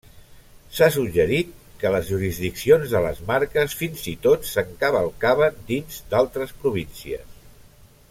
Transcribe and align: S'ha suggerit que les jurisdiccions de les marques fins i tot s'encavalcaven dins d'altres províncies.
S'ha 0.77 0.87
suggerit 0.93 1.51
que 1.83 1.91
les 1.97 2.07
jurisdiccions 2.13 2.95
de 2.95 3.03
les 3.07 3.21
marques 3.29 3.77
fins 3.83 4.09
i 4.15 4.17
tot 4.27 4.51
s'encavalcaven 4.55 5.63
dins 5.73 6.03
d'altres 6.15 6.61
províncies. 6.65 7.43